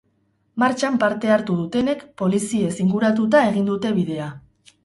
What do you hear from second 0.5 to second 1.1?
Martxan